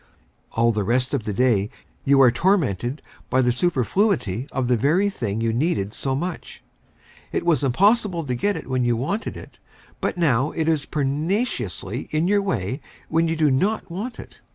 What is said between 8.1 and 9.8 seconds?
to get it when you wanted it;